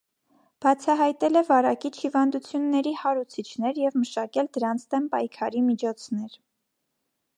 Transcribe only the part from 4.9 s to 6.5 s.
դեմ պայքարի միջոցներ։